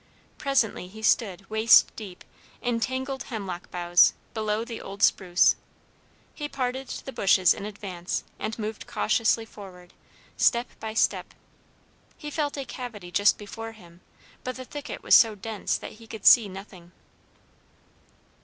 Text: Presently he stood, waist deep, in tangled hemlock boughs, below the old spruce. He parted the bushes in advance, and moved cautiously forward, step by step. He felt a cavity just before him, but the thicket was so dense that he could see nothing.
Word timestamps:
Presently 0.39 0.87
he 0.87 1.03
stood, 1.03 1.47
waist 1.47 1.95
deep, 1.95 2.23
in 2.59 2.79
tangled 2.79 3.25
hemlock 3.25 3.69
boughs, 3.69 4.15
below 4.33 4.65
the 4.65 4.81
old 4.81 5.03
spruce. 5.03 5.55
He 6.33 6.49
parted 6.49 6.87
the 6.87 7.11
bushes 7.11 7.53
in 7.53 7.65
advance, 7.65 8.23
and 8.39 8.57
moved 8.57 8.87
cautiously 8.87 9.45
forward, 9.45 9.93
step 10.37 10.65
by 10.79 10.95
step. 10.95 11.35
He 12.17 12.31
felt 12.31 12.57
a 12.57 12.65
cavity 12.65 13.11
just 13.11 13.37
before 13.37 13.73
him, 13.73 14.01
but 14.43 14.55
the 14.55 14.65
thicket 14.65 15.03
was 15.03 15.13
so 15.13 15.35
dense 15.35 15.77
that 15.77 15.91
he 15.91 16.07
could 16.07 16.25
see 16.25 16.49
nothing. 16.49 16.93